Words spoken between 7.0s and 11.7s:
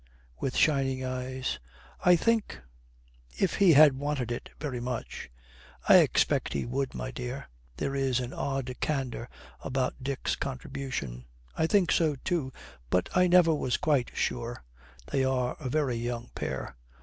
dear.' There is an odd candour about Dick's contribution. 'I